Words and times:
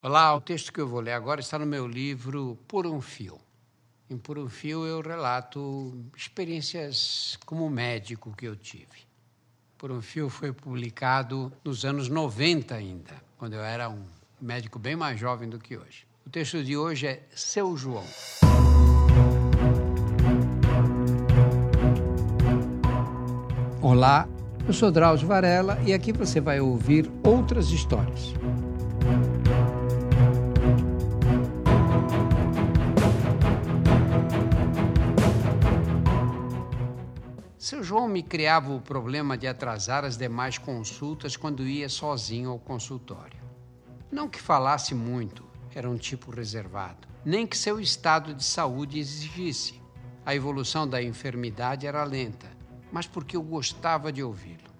Olá, 0.00 0.32
o 0.32 0.40
texto 0.40 0.72
que 0.72 0.80
eu 0.80 0.86
vou 0.86 1.00
ler 1.00 1.10
agora 1.10 1.40
está 1.40 1.58
no 1.58 1.66
meu 1.66 1.84
livro 1.84 2.56
Por 2.68 2.86
um 2.86 3.00
Fio. 3.00 3.36
Em 4.08 4.16
Por 4.16 4.38
um 4.38 4.48
Fio 4.48 4.86
eu 4.86 5.00
relato 5.00 5.92
experiências 6.16 7.36
como 7.44 7.68
médico 7.68 8.32
que 8.32 8.46
eu 8.46 8.54
tive. 8.54 9.08
Por 9.76 9.90
um 9.90 10.00
Fio 10.00 10.30
foi 10.30 10.52
publicado 10.52 11.52
nos 11.64 11.84
anos 11.84 12.08
90 12.08 12.76
ainda, 12.76 13.10
quando 13.36 13.54
eu 13.54 13.60
era 13.64 13.88
um 13.88 14.04
médico 14.40 14.78
bem 14.78 14.94
mais 14.94 15.18
jovem 15.18 15.48
do 15.48 15.58
que 15.58 15.76
hoje. 15.76 16.06
O 16.24 16.30
texto 16.30 16.62
de 16.62 16.76
hoje 16.76 17.08
é 17.08 17.26
Seu 17.34 17.76
João. 17.76 18.06
Olá, 23.82 24.28
eu 24.64 24.72
sou 24.72 24.92
Drauzio 24.92 25.26
Varela 25.26 25.76
e 25.84 25.92
aqui 25.92 26.12
você 26.12 26.40
vai 26.40 26.60
ouvir 26.60 27.10
outras 27.24 27.70
histórias. 27.70 28.32
Seu 37.68 37.82
João 37.82 38.08
me 38.08 38.22
criava 38.22 38.72
o 38.72 38.80
problema 38.80 39.36
de 39.36 39.46
atrasar 39.46 40.02
as 40.02 40.16
demais 40.16 40.56
consultas 40.56 41.36
quando 41.36 41.68
ia 41.68 41.86
sozinho 41.86 42.48
ao 42.48 42.58
consultório. 42.58 43.38
Não 44.10 44.26
que 44.26 44.40
falasse 44.40 44.94
muito, 44.94 45.44
era 45.74 45.86
um 45.86 45.98
tipo 45.98 46.30
reservado, 46.30 47.06
nem 47.22 47.46
que 47.46 47.58
seu 47.58 47.78
estado 47.78 48.32
de 48.32 48.42
saúde 48.42 48.98
exigisse. 48.98 49.82
A 50.24 50.34
evolução 50.34 50.88
da 50.88 51.02
enfermidade 51.02 51.86
era 51.86 52.02
lenta, 52.04 52.50
mas 52.90 53.06
porque 53.06 53.36
eu 53.36 53.42
gostava 53.42 54.10
de 54.10 54.22
ouvi-lo. 54.22 54.70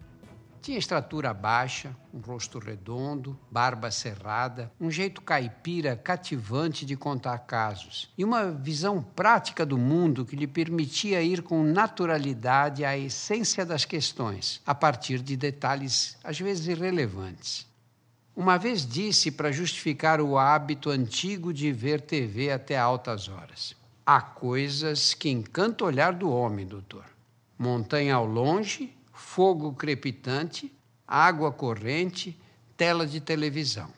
Tinha 0.60 0.78
estatura 0.78 1.32
baixa, 1.32 1.96
um 2.12 2.18
rosto 2.18 2.58
redondo, 2.58 3.38
barba 3.50 3.90
cerrada, 3.90 4.72
um 4.80 4.90
jeito 4.90 5.22
caipira 5.22 5.96
cativante 5.96 6.84
de 6.84 6.96
contar 6.96 7.38
casos 7.40 8.12
e 8.18 8.24
uma 8.24 8.50
visão 8.50 9.00
prática 9.00 9.64
do 9.64 9.78
mundo 9.78 10.26
que 10.26 10.36
lhe 10.36 10.46
permitia 10.46 11.22
ir 11.22 11.42
com 11.42 11.62
naturalidade 11.62 12.84
à 12.84 12.98
essência 12.98 13.64
das 13.64 13.84
questões, 13.84 14.60
a 14.66 14.74
partir 14.74 15.20
de 15.20 15.36
detalhes 15.36 16.18
às 16.24 16.38
vezes 16.38 16.66
irrelevantes. 16.66 17.66
Uma 18.34 18.56
vez 18.56 18.86
disse 18.86 19.30
para 19.30 19.52
justificar 19.52 20.20
o 20.20 20.38
hábito 20.38 20.90
antigo 20.90 21.52
de 21.52 21.72
ver 21.72 22.00
TV 22.00 22.52
até 22.52 22.76
altas 22.76 23.28
horas: 23.28 23.74
Há 24.04 24.20
coisas 24.20 25.14
que 25.14 25.28
encantam 25.28 25.86
o 25.86 25.90
olhar 25.90 26.12
do 26.12 26.30
homem, 26.30 26.66
doutor. 26.66 27.04
Montanha 27.58 28.14
ao 28.14 28.24
longe 28.24 28.96
fogo 29.18 29.72
crepitante, 29.72 30.72
água 31.06 31.50
corrente, 31.50 32.38
tela 32.76 33.04
de 33.04 33.20
televisão. 33.20 33.90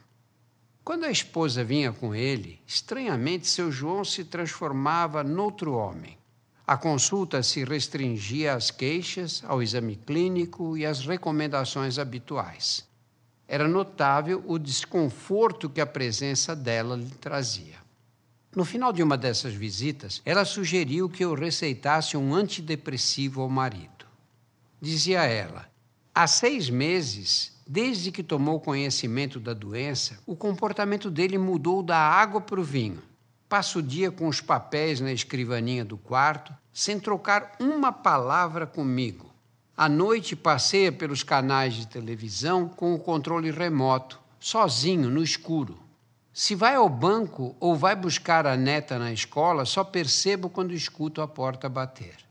Quando 0.82 1.04
a 1.04 1.10
esposa 1.10 1.62
vinha 1.62 1.92
com 1.92 2.14
ele, 2.14 2.58
estranhamente 2.66 3.46
seu 3.46 3.70
João 3.70 4.02
se 4.02 4.24
transformava 4.24 5.22
noutro 5.22 5.74
homem. 5.74 6.16
A 6.66 6.76
consulta 6.76 7.42
se 7.42 7.64
restringia 7.64 8.54
às 8.54 8.70
queixas, 8.70 9.42
ao 9.46 9.62
exame 9.62 9.94
clínico 9.94 10.76
e 10.76 10.86
às 10.86 11.04
recomendações 11.04 11.98
habituais. 11.98 12.88
Era 13.46 13.68
notável 13.68 14.42
o 14.46 14.58
desconforto 14.58 15.68
que 15.68 15.82
a 15.82 15.86
presença 15.86 16.56
dela 16.56 16.96
lhe 16.96 17.10
trazia. 17.20 17.76
No 18.56 18.64
final 18.64 18.92
de 18.92 19.02
uma 19.02 19.18
dessas 19.18 19.52
visitas, 19.52 20.22
ela 20.24 20.44
sugeriu 20.44 21.10
que 21.10 21.24
eu 21.24 21.34
receitasse 21.34 22.16
um 22.16 22.34
antidepressivo 22.34 23.42
ao 23.42 23.48
marido. 23.50 23.99
Dizia 24.80 25.24
ela: 25.24 25.68
há 26.14 26.26
seis 26.26 26.70
meses, 26.70 27.60
desde 27.66 28.10
que 28.10 28.22
tomou 28.22 28.58
conhecimento 28.58 29.38
da 29.38 29.52
doença, 29.52 30.18
o 30.26 30.34
comportamento 30.34 31.10
dele 31.10 31.36
mudou 31.36 31.82
da 31.82 31.98
água 31.98 32.40
para 32.40 32.60
o 32.60 32.64
vinho. 32.64 33.02
Passa 33.48 33.78
o 33.78 33.82
dia 33.82 34.10
com 34.10 34.26
os 34.26 34.40
papéis 34.40 35.00
na 35.00 35.12
escrivaninha 35.12 35.84
do 35.84 35.98
quarto, 35.98 36.54
sem 36.72 36.98
trocar 36.98 37.56
uma 37.60 37.92
palavra 37.92 38.66
comigo. 38.66 39.30
À 39.76 39.88
noite 39.88 40.34
passeia 40.34 40.90
pelos 40.92 41.22
canais 41.22 41.74
de 41.74 41.86
televisão 41.86 42.68
com 42.68 42.94
o 42.94 42.98
controle 42.98 43.50
remoto, 43.50 44.20
sozinho, 44.38 45.10
no 45.10 45.22
escuro. 45.22 45.78
Se 46.32 46.54
vai 46.54 46.76
ao 46.76 46.88
banco 46.88 47.54
ou 47.60 47.74
vai 47.74 47.96
buscar 47.96 48.46
a 48.46 48.56
neta 48.56 48.98
na 48.98 49.12
escola, 49.12 49.64
só 49.64 49.84
percebo 49.84 50.48
quando 50.48 50.72
escuto 50.72 51.20
a 51.20 51.28
porta 51.28 51.68
bater. 51.68 52.29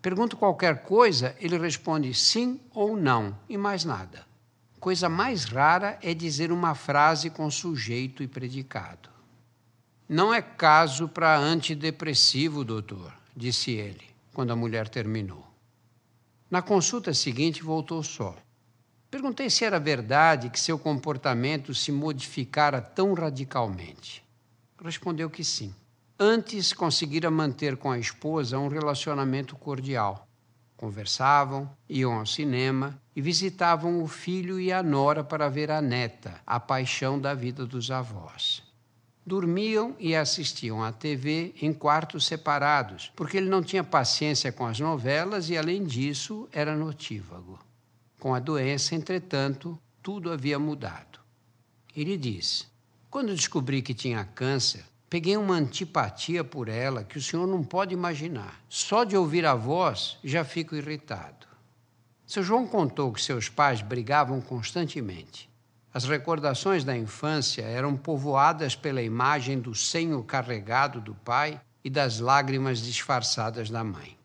Pergunto 0.00 0.36
qualquer 0.36 0.82
coisa, 0.82 1.34
ele 1.40 1.58
responde 1.58 2.14
sim 2.14 2.60
ou 2.72 2.96
não, 2.96 3.36
e 3.48 3.56
mais 3.56 3.84
nada. 3.84 4.26
Coisa 4.78 5.08
mais 5.08 5.44
rara 5.44 5.98
é 6.00 6.14
dizer 6.14 6.52
uma 6.52 6.74
frase 6.74 7.30
com 7.30 7.50
sujeito 7.50 8.22
e 8.22 8.28
predicado. 8.28 9.08
Não 10.08 10.32
é 10.32 10.40
caso 10.40 11.08
para 11.08 11.36
antidepressivo, 11.36 12.64
doutor, 12.64 13.12
disse 13.36 13.72
ele, 13.72 14.04
quando 14.32 14.52
a 14.52 14.56
mulher 14.56 14.88
terminou. 14.88 15.44
Na 16.50 16.62
consulta 16.62 17.12
seguinte, 17.12 17.62
voltou 17.62 18.02
só. 18.02 18.36
Perguntei 19.10 19.50
se 19.50 19.64
era 19.64 19.80
verdade 19.80 20.48
que 20.48 20.60
seu 20.60 20.78
comportamento 20.78 21.74
se 21.74 21.90
modificara 21.90 22.80
tão 22.80 23.14
radicalmente. 23.14 24.24
Respondeu 24.82 25.28
que 25.28 25.42
sim. 25.42 25.74
Antes 26.20 26.72
conseguira 26.72 27.30
manter 27.30 27.76
com 27.76 27.92
a 27.92 27.98
esposa 27.98 28.58
um 28.58 28.66
relacionamento 28.66 29.54
cordial. 29.54 30.26
Conversavam, 30.76 31.70
iam 31.88 32.12
ao 32.12 32.26
cinema 32.26 33.00
e 33.14 33.22
visitavam 33.22 34.02
o 34.02 34.08
filho 34.08 34.58
e 34.58 34.72
a 34.72 34.82
nora 34.82 35.22
para 35.22 35.48
ver 35.48 35.70
a 35.70 35.80
neta, 35.80 36.40
a 36.44 36.58
paixão 36.58 37.20
da 37.20 37.34
vida 37.34 37.64
dos 37.64 37.88
avós. 37.92 38.64
Dormiam 39.24 39.94
e 39.96 40.16
assistiam 40.16 40.82
à 40.82 40.90
TV 40.90 41.54
em 41.62 41.72
quartos 41.72 42.26
separados, 42.26 43.12
porque 43.14 43.36
ele 43.36 43.48
não 43.48 43.62
tinha 43.62 43.84
paciência 43.84 44.50
com 44.50 44.66
as 44.66 44.80
novelas 44.80 45.48
e, 45.50 45.56
além 45.56 45.84
disso, 45.84 46.48
era 46.50 46.74
notívago. 46.74 47.60
Com 48.18 48.34
a 48.34 48.40
doença, 48.40 48.96
entretanto, 48.96 49.78
tudo 50.02 50.32
havia 50.32 50.58
mudado. 50.58 51.20
Ele 51.94 52.16
diz: 52.16 52.66
Quando 53.08 53.36
descobri 53.36 53.82
que 53.82 53.94
tinha 53.94 54.24
câncer, 54.24 54.84
Peguei 55.10 55.38
uma 55.38 55.54
antipatia 55.54 56.44
por 56.44 56.68
ela 56.68 57.02
que 57.02 57.16
o 57.16 57.22
senhor 57.22 57.46
não 57.46 57.64
pode 57.64 57.94
imaginar. 57.94 58.60
Só 58.68 59.04
de 59.04 59.16
ouvir 59.16 59.46
a 59.46 59.54
voz 59.54 60.18
já 60.22 60.44
fico 60.44 60.76
irritado. 60.76 61.46
Seu 62.26 62.42
João 62.42 62.66
contou 62.66 63.10
que 63.10 63.22
seus 63.22 63.48
pais 63.48 63.80
brigavam 63.80 64.38
constantemente. 64.38 65.48
As 65.94 66.04
recordações 66.04 66.84
da 66.84 66.94
infância 66.94 67.62
eram 67.62 67.96
povoadas 67.96 68.76
pela 68.76 69.00
imagem 69.00 69.58
do 69.58 69.74
senho 69.74 70.22
carregado 70.22 71.00
do 71.00 71.14
pai 71.14 71.58
e 71.82 71.88
das 71.88 72.20
lágrimas 72.20 72.78
disfarçadas 72.80 73.70
da 73.70 73.82
mãe. 73.82 74.18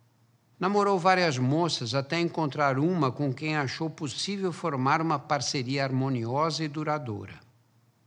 Namorou 0.60 1.00
várias 1.00 1.38
moças 1.38 1.96
até 1.96 2.20
encontrar 2.20 2.78
uma 2.78 3.10
com 3.10 3.34
quem 3.34 3.56
achou 3.56 3.90
possível 3.90 4.52
formar 4.52 5.02
uma 5.02 5.18
parceria 5.18 5.86
harmoniosa 5.86 6.64
e 6.64 6.68
duradoura. 6.68 7.40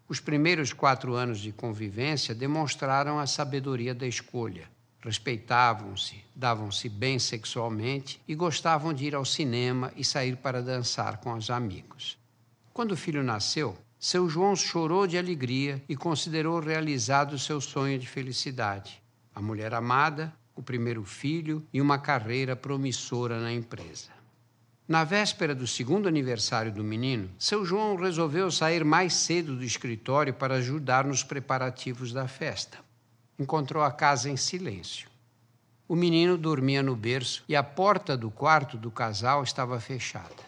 Os 0.08 0.20
primeiros 0.20 0.72
quatro 0.72 1.14
anos 1.14 1.40
de 1.40 1.50
convivência 1.50 2.32
demonstraram 2.32 3.18
a 3.18 3.26
sabedoria 3.26 3.92
da 3.92 4.06
escolha. 4.06 4.68
Respeitavam-se, 5.00 6.24
davam-se 6.34 6.88
bem 6.88 7.18
sexualmente 7.18 8.20
e 8.26 8.34
gostavam 8.34 8.94
de 8.94 9.04
ir 9.04 9.14
ao 9.16 9.24
cinema 9.24 9.92
e 9.96 10.04
sair 10.04 10.36
para 10.36 10.62
dançar 10.62 11.18
com 11.18 11.32
os 11.34 11.50
amigos. 11.50 12.16
Quando 12.72 12.92
o 12.92 12.96
filho 12.96 13.22
nasceu, 13.22 13.76
seu 13.98 14.28
João 14.28 14.54
chorou 14.54 15.06
de 15.06 15.18
alegria 15.18 15.82
e 15.88 15.96
considerou 15.96 16.60
realizado 16.60 17.36
seu 17.38 17.60
sonho 17.60 17.98
de 17.98 18.06
felicidade. 18.06 19.02
A 19.34 19.42
mulher 19.42 19.74
amada, 19.74 20.32
o 20.54 20.62
primeiro 20.62 21.02
filho 21.02 21.66
e 21.72 21.80
uma 21.80 21.98
carreira 21.98 22.54
promissora 22.54 23.40
na 23.40 23.52
empresa. 23.52 24.15
Na 24.88 25.02
véspera 25.02 25.52
do 25.52 25.66
segundo 25.66 26.06
aniversário 26.06 26.70
do 26.70 26.84
menino, 26.84 27.28
seu 27.36 27.64
João 27.64 27.96
resolveu 27.96 28.52
sair 28.52 28.84
mais 28.84 29.14
cedo 29.14 29.56
do 29.56 29.64
escritório 29.64 30.32
para 30.32 30.54
ajudar 30.54 31.04
nos 31.04 31.24
preparativos 31.24 32.12
da 32.12 32.28
festa. 32.28 32.78
Encontrou 33.36 33.82
a 33.82 33.90
casa 33.90 34.30
em 34.30 34.36
silêncio. 34.36 35.08
O 35.88 35.96
menino 35.96 36.38
dormia 36.38 36.84
no 36.84 36.94
berço 36.94 37.42
e 37.48 37.56
a 37.56 37.64
porta 37.64 38.16
do 38.16 38.30
quarto 38.30 38.76
do 38.76 38.88
casal 38.88 39.42
estava 39.42 39.80
fechada. 39.80 40.46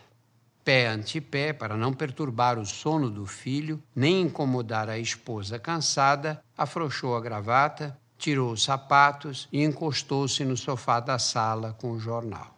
Pé 0.64 0.86
ante 0.86 1.20
pé, 1.20 1.52
para 1.52 1.76
não 1.76 1.92
perturbar 1.92 2.60
o 2.60 2.66
sono 2.66 3.10
do 3.10 3.26
filho, 3.26 3.82
nem 3.94 4.20
incomodar 4.20 4.88
a 4.88 4.98
esposa 4.98 5.58
cansada, 5.58 6.40
afrouxou 6.56 7.16
a 7.16 7.20
gravata, 7.20 7.98
tirou 8.16 8.52
os 8.52 8.62
sapatos 8.62 9.48
e 9.52 9.64
encostou-se 9.64 10.44
no 10.44 10.56
sofá 10.56 11.00
da 11.00 11.18
sala 11.18 11.76
com 11.80 11.90
o 11.90 11.98
jornal. 11.98 12.57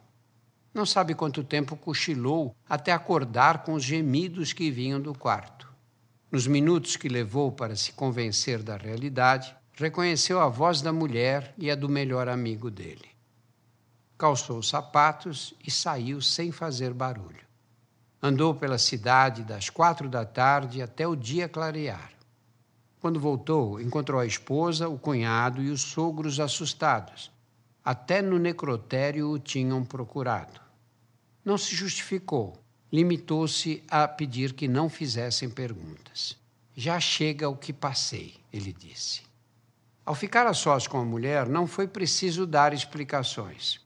Não 0.73 0.85
sabe 0.85 1.13
quanto 1.13 1.43
tempo 1.43 1.75
cochilou 1.75 2.55
até 2.67 2.93
acordar 2.93 3.63
com 3.63 3.73
os 3.73 3.83
gemidos 3.83 4.53
que 4.53 4.71
vinham 4.71 5.01
do 5.01 5.13
quarto. 5.13 5.71
Nos 6.31 6.47
minutos 6.47 6.95
que 6.95 7.09
levou 7.09 7.51
para 7.51 7.75
se 7.75 7.91
convencer 7.91 8.63
da 8.63 8.77
realidade, 8.77 9.53
reconheceu 9.73 10.39
a 10.39 10.47
voz 10.47 10.81
da 10.81 10.93
mulher 10.93 11.53
e 11.57 11.69
a 11.69 11.75
do 11.75 11.89
melhor 11.89 12.29
amigo 12.29 12.71
dele. 12.71 13.09
Calçou 14.17 14.59
os 14.59 14.69
sapatos 14.69 15.53
e 15.65 15.69
saiu 15.69 16.21
sem 16.21 16.51
fazer 16.51 16.93
barulho. 16.93 17.41
Andou 18.23 18.55
pela 18.55 18.77
cidade 18.77 19.43
das 19.43 19.69
quatro 19.69 20.07
da 20.07 20.23
tarde 20.23 20.81
até 20.81 21.05
o 21.05 21.15
dia 21.15 21.49
clarear. 21.49 22.11
Quando 23.01 23.19
voltou, 23.19 23.81
encontrou 23.81 24.21
a 24.21 24.25
esposa, 24.25 24.87
o 24.87 24.97
cunhado 24.97 25.61
e 25.61 25.69
os 25.69 25.81
sogros 25.81 26.39
assustados. 26.39 27.31
Até 27.83 28.21
no 28.21 28.37
necrotério 28.37 29.31
o 29.31 29.39
tinham 29.39 29.83
procurado. 29.83 30.61
Não 31.43 31.57
se 31.57 31.75
justificou, 31.75 32.61
limitou-se 32.91 33.83
a 33.89 34.07
pedir 34.07 34.53
que 34.53 34.67
não 34.67 34.87
fizessem 34.87 35.49
perguntas. 35.49 36.37
Já 36.75 36.99
chega 36.99 37.49
o 37.49 37.57
que 37.57 37.73
passei, 37.73 38.35
ele 38.53 38.71
disse. 38.71 39.23
Ao 40.05 40.13
ficar 40.13 40.45
a 40.45 40.53
sós 40.53 40.87
com 40.87 40.99
a 40.99 41.05
mulher, 41.05 41.49
não 41.49 41.65
foi 41.65 41.87
preciso 41.87 42.45
dar 42.45 42.71
explicações. 42.71 43.79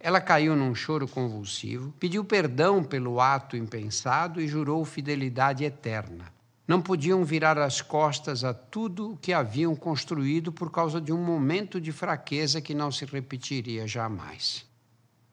Ela 0.00 0.20
caiu 0.20 0.56
num 0.56 0.74
choro 0.74 1.06
convulsivo, 1.06 1.92
pediu 1.98 2.24
perdão 2.24 2.82
pelo 2.82 3.20
ato 3.20 3.56
impensado 3.56 4.40
e 4.40 4.48
jurou 4.48 4.84
fidelidade 4.84 5.64
eterna. 5.64 6.32
Não 6.68 6.82
podiam 6.82 7.24
virar 7.24 7.56
as 7.56 7.80
costas 7.80 8.44
a 8.44 8.52
tudo 8.52 9.12
o 9.12 9.16
que 9.16 9.32
haviam 9.32 9.74
construído 9.74 10.52
por 10.52 10.70
causa 10.70 11.00
de 11.00 11.10
um 11.10 11.16
momento 11.16 11.80
de 11.80 11.90
fraqueza 11.90 12.60
que 12.60 12.74
não 12.74 12.92
se 12.92 13.06
repetiria 13.06 13.86
jamais. 13.86 14.66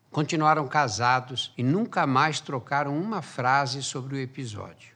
Continuaram 0.10 0.66
casados 0.66 1.52
e 1.58 1.62
nunca 1.62 2.08
mais 2.08 2.40
trocaram 2.40 2.98
uma 2.98 3.22
frase 3.22 3.84
sobre 3.84 4.16
o 4.16 4.18
episódio. 4.18 4.96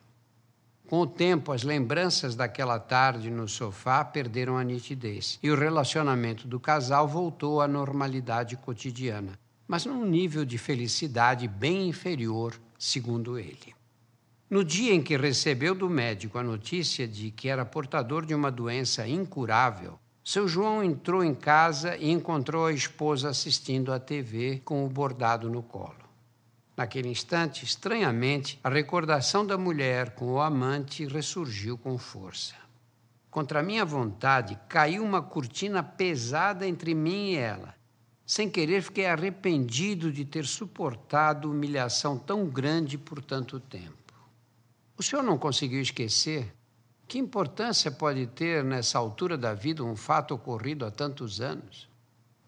Com 0.88 1.02
o 1.02 1.08
tempo, 1.08 1.52
as 1.52 1.64
lembranças 1.64 2.38
daquela 2.38 2.80
tarde 2.80 3.30
no 3.30 3.46
sofá 3.46 4.06
perderam 4.06 4.58
a 4.58 4.64
nitidez 4.64 5.38
e 5.44 5.52
o 5.52 5.58
relacionamento 5.58 6.48
do 6.48 6.58
casal 6.58 7.06
voltou 7.06 7.60
à 7.60 7.68
normalidade 7.68 8.56
cotidiana, 8.56 9.38
mas 9.68 9.86
num 9.86 10.06
nível 10.06 10.46
de 10.46 10.58
felicidade 10.58 11.50
bem 11.50 11.90
inferior, 11.90 12.58
segundo 12.78 13.38
ele. 13.38 13.78
No 14.50 14.64
dia 14.64 14.96
em 14.96 15.04
que 15.04 15.16
recebeu 15.16 15.76
do 15.76 15.88
médico 15.88 16.40
a 16.40 16.44
notícia 16.44 17.08
de 17.08 17.30
que 17.30 17.48
era 17.48 17.64
portador 17.64 18.26
de 18.26 18.34
uma 18.34 18.52
doença 18.52 19.08
incurável, 19.08 20.00
seu 20.24 20.48
João 20.48 20.84
entrou 20.84 21.24
em 21.24 21.36
casa 21.36 21.96
e 21.96 22.10
encontrou 22.10 22.66
a 22.66 22.74
esposa 22.74 23.30
assistindo 23.30 23.94
à 23.94 24.00
TV 24.00 24.60
com 24.66 24.84
o 24.84 24.90
bordado 24.90 25.52
no 25.52 25.62
colo. 25.62 26.10
Naquele 26.76 27.10
instante, 27.10 27.64
estranhamente, 27.64 28.60
a 28.64 28.70
recordação 28.70 29.46
da 29.46 29.56
mulher 29.56 30.16
com 30.16 30.32
o 30.32 30.42
amante 30.42 31.06
ressurgiu 31.06 31.78
com 31.78 31.96
força. 32.00 32.56
Contra 33.30 33.62
minha 33.62 33.86
vontade, 33.86 34.58
caiu 34.68 35.04
uma 35.04 35.22
cortina 35.22 35.84
pesada 35.84 36.68
entre 36.68 36.96
mim 36.96 37.34
e 37.34 37.36
ela, 37.36 37.76
sem 38.26 38.50
querer, 38.50 38.82
fiquei 38.82 39.06
arrependido 39.06 40.12
de 40.12 40.26
ter 40.26 40.46
suportado 40.46 41.52
humilhação 41.52 42.18
tão 42.18 42.48
grande 42.48 42.98
por 42.98 43.24
tanto 43.24 43.60
tempo. 43.60 43.99
O 45.00 45.02
senhor 45.02 45.24
não 45.24 45.38
conseguiu 45.38 45.80
esquecer? 45.80 46.54
Que 47.08 47.18
importância 47.18 47.90
pode 47.90 48.28
ter 48.28 48.66
nessa 48.66 49.00
altura 49.00 49.38
da 49.38 49.54
vida 49.54 49.82
um 49.82 49.96
fato 49.96 50.34
ocorrido 50.34 50.86
há 50.86 50.92
tantos 50.92 51.40
anos? 51.40 51.90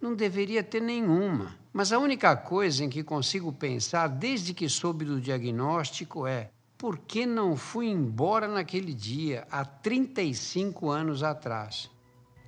Não 0.01 0.13
deveria 0.13 0.61
ter 0.61 0.81
nenhuma, 0.81 1.57
mas 1.71 1.93
a 1.93 1.97
única 1.97 2.35
coisa 2.35 2.83
em 2.83 2.89
que 2.89 3.05
consigo 3.05 3.53
pensar 3.53 4.09
desde 4.09 4.53
que 4.53 4.67
soube 4.67 5.05
do 5.05 5.21
diagnóstico 5.21 6.27
é: 6.27 6.51
por 6.77 6.97
que 6.97 7.25
não 7.25 7.55
fui 7.55 7.87
embora 7.87 8.49
naquele 8.49 8.93
dia, 8.93 9.47
há 9.49 9.63
35 9.63 10.89
anos 10.89 11.23
atrás? 11.23 11.89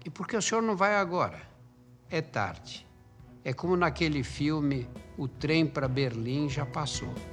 E 0.04 0.10
por 0.10 0.28
que 0.28 0.36
o 0.36 0.42
senhor 0.42 0.62
não 0.62 0.76
vai 0.76 0.98
agora? 0.98 1.42
É 2.10 2.22
tarde. 2.22 2.86
É 3.42 3.54
como 3.54 3.78
naquele 3.78 4.22
filme 4.22 4.86
O 5.18 5.30
Trem 5.30 5.66
para 5.66 5.88
Berlim 5.88 6.50
já 6.50 6.66
passou. 6.66 7.33